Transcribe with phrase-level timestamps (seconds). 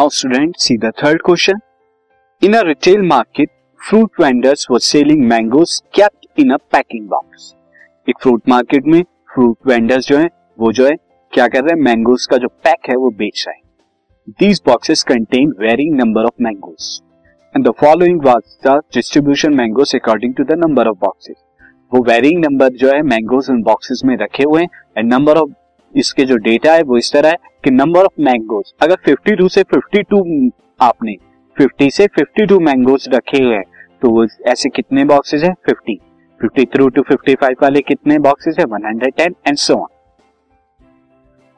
[0.00, 1.58] Now student see the third question
[2.42, 3.48] in a retail market
[3.88, 7.52] fruit vendors were selling mangoes kept in a packing box
[8.08, 9.02] एक fruit market में
[9.34, 10.28] fruit vendors जो है,
[10.58, 10.94] वो जो है,
[11.32, 11.82] क्या कर रहे हैं?
[11.82, 13.62] मैंगोज का जो पैक है, वो बेच रहे हैं।
[14.40, 17.00] These boxes contain varying number of mangoes
[17.56, 18.20] and the following
[18.66, 21.36] the distribution mangoes according to the number of boxes
[21.92, 25.50] वो वेरिंग नंबर जो है मैंगोज इन बॉक्सेस में रखे हुए हैं एंड नंबर ऑफ़
[25.94, 29.62] इसके जो डेटा है, वो इस तरह है कि नंबर ऑफ़ मैंगोज अगर 52 से
[29.64, 30.50] 52
[30.80, 31.16] आपने
[31.56, 33.64] 50 से 52 मैंगोज रखे हुए हैं
[34.02, 35.54] तो वो ऐसे कितने बॉक्सेस हैं?
[35.68, 35.96] 50
[36.40, 38.66] 53 टू 55 वाले कितने बॉक्सेस हैं?
[38.66, 39.86] 110 and so on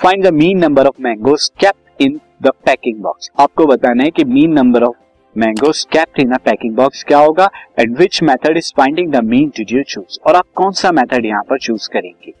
[0.00, 4.24] find the mean number of mangoes kept in the packing box आपको बताना है कि
[4.24, 4.96] mean number of
[5.36, 7.48] mangoes kept in a packing box क्या होगा?
[7.80, 11.24] And which method is finding the mean to you choose और आप कौन सा मेथड
[11.26, 12.32] यहाँ पर चूज़ करेंगे?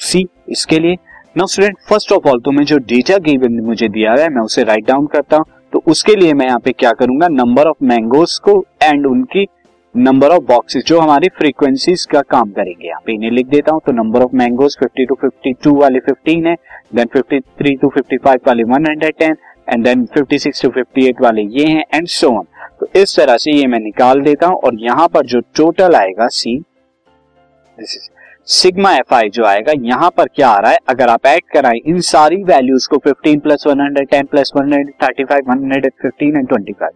[0.00, 0.96] सी इसके लिए
[1.36, 4.42] now student first of all तो मैं जो डेटा गिवन मुझे दिया गया है, मैं
[4.42, 7.28] उसे राइट डाउन करता हूँ। तो उसके लिए मैं यहाँ पे क्या करूँगा?
[7.28, 9.46] नंबर ऑफ़ मैंगोज को एंड उनकी
[9.94, 13.80] नंबर ऑफ़ बॉक्सेस जो हमारी फ्रीक्वेंसीज का काम करेंगे। यहाँ पे इन्हें लिख देता हूँ।
[13.86, 16.56] तो नंबर ऑफ़ मैंगोज 50 टू 52 वाले 15 है
[16.94, 19.36] देन 53 टू 55 वाले 110
[19.68, 22.44] एंड देन 56 टू 58 वाले ये हैं एंड सो ऑन
[22.80, 26.28] तो इस तरह से ये मैं निकाल देता हूँ, और यहाँ पर जो टोटल आएगा
[26.32, 28.14] see this is
[28.48, 30.78] sigma F I जो आएगा यहाँ पर क्या आ रहा है?
[30.88, 36.48] अगर आप ऐड कराएँ इन सारी वैल्यूज़ को 15 प्लस 110 प्लस 135 115 एंड
[36.48, 36.88] 25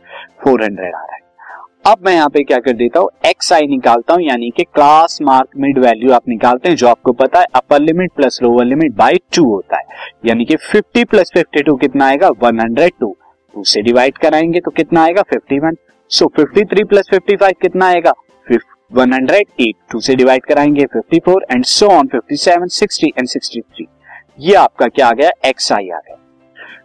[0.47, 1.19] 400 आ रहा है।
[1.87, 3.11] अब मैं यहाँ पे क्या कर देता हूँ?
[3.27, 7.12] एक्स आई निकालता हूँ यानी कि क्लास मार्क मिड वैल्यू आप निकालते हैं जो आपको
[7.12, 9.85] पता है upper limit plus lower limit by two होता है।
[10.27, 12.29] यानी कि 50 प्लस 52 कितना आएगा?
[12.29, 13.17] 102 टू
[13.57, 15.23] से डिवाइड कराएँगे तो कितना आएगा?
[15.23, 15.75] 51
[16.09, 18.12] सो so, 53 प्लस 55 कितना आएगा?
[18.91, 23.84] 108 टू से डिवाइड कराएँगे 54 एंड सो ऑन 57 60 एंड 63
[24.38, 25.30] ये आपका क्या आ गया?
[25.46, 26.16] एक्स आई आ गया।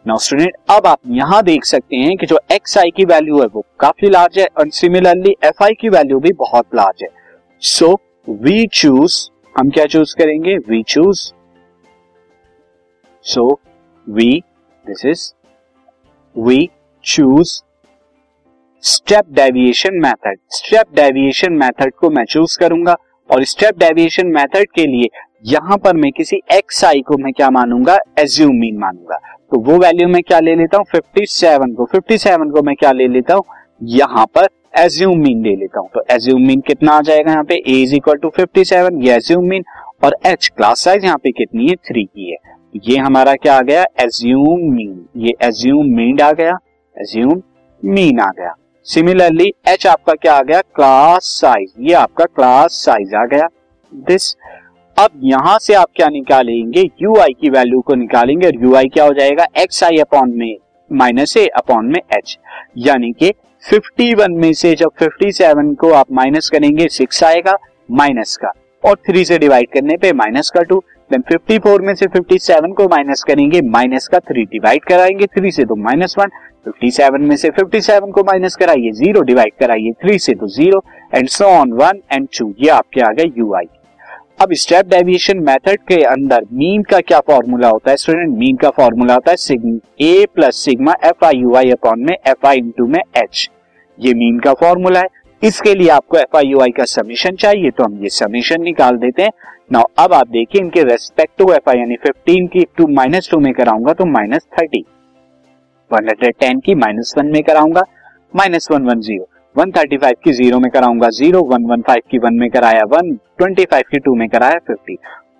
[0.07, 3.47] नाउ स्टूडेंट अब आप यहाँ देख सकते हैं कि जो एक्स आई की वैल्यू है
[3.47, 7.09] वो काफ़ी लार्ज है और सिमिलरली एफ़ आई की वैल्यू भी बहुत लार्ज है।
[7.61, 7.94] सो
[8.27, 10.57] वी चूज़ हम क्या चूज़ करेंगे?
[10.57, 11.31] We choose
[13.23, 13.59] so
[14.07, 14.31] we
[14.85, 15.31] this is
[16.35, 16.69] we
[17.03, 17.61] choose
[18.84, 20.38] step deviation method.
[20.50, 22.96] Step deviation method को मैं चूज़ करूँगा
[23.30, 25.08] और स्टेप डेविएशन मेथड के लिए
[25.46, 27.97] यहाँ पर मैं किसी एक्स आई को मैं क्या मानूँगा?
[28.19, 29.18] Assume mean मानूँगा।
[29.52, 30.86] तो वो वैल्यू मैं क्या ले लेता हूँ?
[30.86, 33.44] 57 को। 57 को मैं क्या ले लेता हूँ?
[33.84, 34.47] यहाँ पर
[34.80, 37.56] एज्यूम मीन ले लेता हूँ। तो एज्यूम मीन कितना आ जाएगा यहाँ पे?
[37.56, 39.63] A is equal to fifty seven ये एज्यूम मीन
[40.03, 41.75] और एच क्लास साइज़ यहाँ पे कितनी है?
[41.75, 42.38] थ्री की है।
[42.86, 43.86] ये हमारा क्या आ गया?
[44.02, 46.57] एज्यूम मीन ये एज्यूम मीन आ गया।
[46.97, 47.42] एज्यूम
[47.84, 48.56] मीन आ गया।
[48.88, 50.59] सिमिलरली एच आपका क्या आ गया?
[50.75, 53.47] क्लास साइज़ ये आपका क्लास साइज़ आ गया.
[53.94, 54.35] दिस
[54.97, 56.81] अब यहाँ से आप क्या निकालेंगे?
[57.01, 59.45] यू आई की वैल्यू को निकालेंगे और यू आई क्या हो जाएगा?
[59.57, 60.56] एक्स आई अपॉन में
[60.91, 62.38] माइनस ए अपॉन में एच
[62.78, 63.31] यानी कि
[63.63, 67.57] 51 में से जब 57 को आप माइनस करेंगे सिक्स आएगा
[67.91, 68.51] माइनस का.
[68.84, 72.88] और थ्री से डिवाइड करने पे माइनस का टू देन 54 में से 57 को
[72.89, 76.29] माइनस करेंगे माइनस का थ्री डिवाइड कराएँगे थ्री से तो माइनस वन
[76.67, 80.83] 57 में से 57 को माइनस कराइए ज़ीरो डिवाइड कराइए थ्री से तो zero
[81.15, 83.67] and so on one and two ये आपके आ गए यू आई
[84.41, 88.69] अब स्टेप डेविएशन मेथड के अंदर मीन का क्या फॉर्मूला होता है स्टूडेंट मीन का
[88.69, 92.57] फॉर्मूला होता है sigma A plus sigma F I U I upon में एफ़ आई
[92.57, 93.49] इंटू में एच
[93.99, 95.07] ये मीन का फॉर्मूला है।
[95.45, 99.23] इसके लिए आपको एफ़ आई आई का समीशन चाहिए तो हम ये समीशन निकाल देते
[99.23, 99.31] हैं।
[99.72, 103.39] नाउ अब आप देखिए इनके रेस्पेक्ट टू एफ़ आई यानी फिफ्टीन की टू माइनस टू
[103.39, 104.83] में कराऊँगा तो minus thirty
[105.91, 107.83] one hundred ten की माइनस वन में कराऊँगा
[108.35, 112.01] minus one one zero one thirty five की ज़ीरो में कराऊँगा ज़ीरो वन वन फाइव
[112.12, 114.97] की वन में कराया वन ट्वेंटी फाइव की टू में कराया फिफ्टी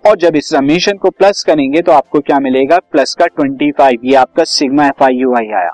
[0.08, 2.78] और जब इस समीशन को प्लस करेंगे तो आपको क्या मिलेगा?
[2.92, 5.70] प्लस का ट्वेंटी फाइव ये आपका sigma F I U I आया।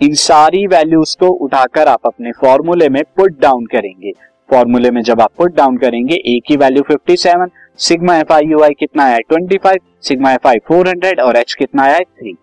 [0.00, 4.12] इन सारी वैल्यूज़ को उठाकर आप अपने फॉर्मूले में पुट डाउन करेंगे।
[4.50, 7.46] फॉर्मूले में जब आप पुट डाउन करेंगे ए की value 57
[7.78, 11.82] sigma F I U I कितना आया 25 सिग्मा एफ़ आई 400 और एच कितना
[11.82, 12.36] आया 3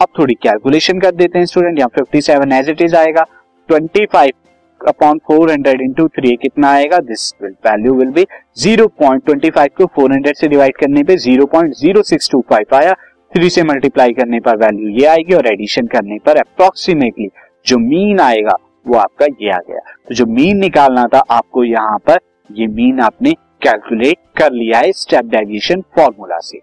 [0.00, 3.24] अब थोड़ी कैलकुलेशन कर देते हैं स्टूडेंट यहाँ 57 एज इट इज़ आएगा।
[3.68, 4.32] 25
[4.80, 6.98] अपॉन 400 हंड्रेड इंटू थ्री कितना आएगा?
[6.98, 8.26] दिस वैल्यू विल बी
[8.58, 12.94] 0.25 को 400 से डिवाइड करने पे 0.0625 आया।
[13.32, 17.28] थ्री से मल्टीप्लाई करने पर वैल्यू ये आएगी और एडिशन करने पर अप्रोक्सीमेटली
[17.66, 18.54] जो मीन आएगा,
[18.86, 22.18] वो आपका ये आ गया। तो जो मीन निकालना था, आपको यहाँ पर
[22.50, 23.32] ये मीन आपने
[23.62, 26.60] कैलकुलेट कर लिया है स्टेप डेविएशन फॉर्मूला से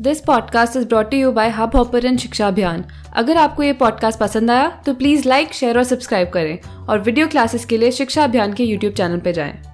[0.00, 2.84] this podcast is brought you by hub hopper शिक्षा अभियान
[3.16, 6.58] अगर आपको ये पॉडकास्ट पसंद आया तो प्लीज़ लाइक शेयर और सब्सक्राइब करें।
[6.88, 9.73] और वीडियो क्लासेस के लिए शिक्षा अभियान के यूट्यूब चैनल पर जाएँ।